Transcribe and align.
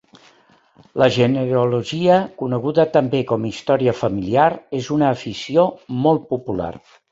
La 1.01 1.09
genealogia, 1.17 2.15
coneguda 2.39 2.87
també 2.97 3.21
com 3.33 3.47
a 3.47 3.49
història 3.53 3.95
familiar, 4.01 4.49
és 4.83 4.91
una 4.99 5.11
afició 5.19 5.69
molt 6.09 6.29
popular 6.35 6.75